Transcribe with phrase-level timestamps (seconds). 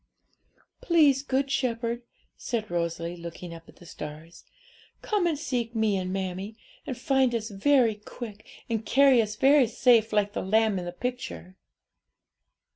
[0.81, 2.01] 'Please, Good Shepherd,'
[2.35, 4.43] said Rosalie, looking up at the stars,
[5.03, 9.67] 'come and seek me and mammie, and find us very quick, and carry us very
[9.67, 11.55] safe, like the lamb in the picture.'